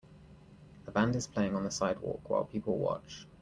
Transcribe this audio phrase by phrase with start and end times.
[0.87, 3.27] A band is playing on the sidewalk while people watch.